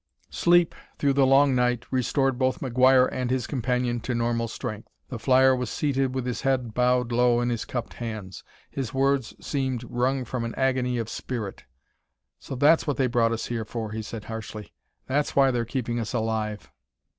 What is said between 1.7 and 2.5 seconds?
restored